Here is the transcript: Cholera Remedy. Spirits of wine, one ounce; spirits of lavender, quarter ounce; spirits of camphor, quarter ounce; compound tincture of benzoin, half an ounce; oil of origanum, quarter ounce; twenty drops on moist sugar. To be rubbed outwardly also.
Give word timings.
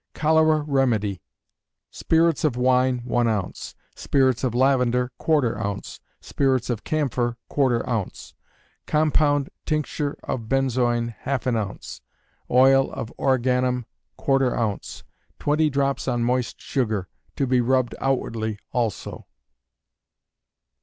Cholera 0.15 0.61
Remedy. 0.61 1.21
Spirits 1.91 2.43
of 2.43 2.55
wine, 2.57 3.03
one 3.05 3.27
ounce; 3.27 3.75
spirits 3.95 4.43
of 4.43 4.55
lavender, 4.55 5.11
quarter 5.19 5.59
ounce; 5.59 5.99
spirits 6.19 6.71
of 6.71 6.83
camphor, 6.83 7.37
quarter 7.49 7.87
ounce; 7.87 8.33
compound 8.87 9.51
tincture 9.63 10.17
of 10.23 10.49
benzoin, 10.49 11.13
half 11.19 11.45
an 11.45 11.55
ounce; 11.55 12.01
oil 12.49 12.91
of 12.93 13.13
origanum, 13.19 13.85
quarter 14.17 14.57
ounce; 14.57 15.03
twenty 15.37 15.69
drops 15.69 16.07
on 16.07 16.23
moist 16.23 16.59
sugar. 16.59 17.07
To 17.35 17.45
be 17.45 17.61
rubbed 17.61 17.93
outwardly 18.01 18.57
also. 18.71 19.27